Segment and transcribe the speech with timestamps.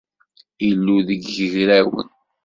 [0.69, 2.09] Illu deg yigrawen.